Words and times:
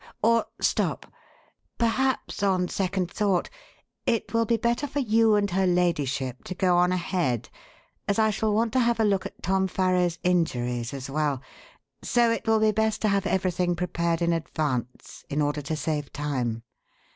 Or, 0.23 0.47
stop! 0.59 1.05
Perhaps, 1.77 2.41
on 2.41 2.69
second 2.69 3.11
thought, 3.11 3.51
it 4.07 4.33
will 4.33 4.47
be 4.47 4.57
better 4.57 4.87
for 4.87 4.97
you 4.97 5.35
and 5.35 5.51
her 5.51 5.67
ladyship 5.67 6.43
to 6.45 6.55
go 6.55 6.75
on 6.77 6.91
ahead, 6.91 7.49
as 8.07 8.17
I 8.17 8.31
shall 8.31 8.51
want 8.51 8.73
to 8.73 8.79
have 8.79 8.99
a 8.99 9.03
look 9.05 9.27
at 9.27 9.43
Tom 9.43 9.67
Farrow's 9.67 10.17
injuries 10.23 10.91
as 10.91 11.07
well, 11.07 11.39
so 12.01 12.31
it 12.31 12.47
will 12.47 12.59
be 12.59 12.71
best 12.71 12.99
to 13.03 13.09
have 13.09 13.27
everything 13.27 13.75
prepared 13.75 14.23
in 14.23 14.33
advance, 14.33 15.23
in 15.29 15.39
order 15.39 15.61
to 15.61 15.75
save 15.75 16.11
time. 16.11 16.63